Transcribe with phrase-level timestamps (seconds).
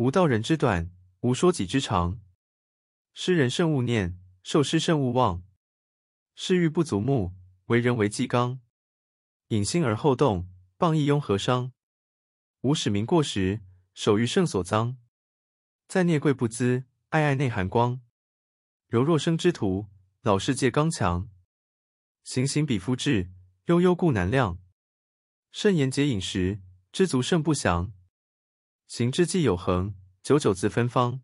[0.00, 2.22] 无道人之短，无说己之长。
[3.12, 5.42] 失人慎勿念，受师慎勿忘。
[6.34, 7.34] 事欲不足目，
[7.66, 8.62] 为人为纪纲。
[9.48, 11.72] 隐心而后动，谤亦庸何伤？
[12.62, 13.60] 吾使民过时，
[13.92, 14.96] 守欲圣所臧。
[15.86, 18.00] 在蹑贵不恣，暧暧内含光。
[18.86, 19.88] 柔弱生之徒，
[20.22, 21.28] 老世界刚强。
[22.24, 23.30] 行行比夫志，
[23.66, 24.58] 悠悠故难量。
[25.50, 27.92] 慎言节饮食，知足胜不祥。
[28.92, 31.20] 行之既有恒，久久自芬芳。